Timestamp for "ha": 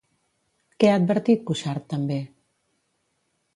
0.91-0.95